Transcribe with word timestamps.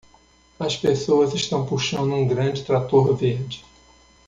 As 0.59 0.75
pessoas 0.75 1.31
estão 1.35 1.63
puxando 1.63 2.11
um 2.15 2.25
grande 2.27 2.63
trator 2.65 3.15
verde. 3.15 3.63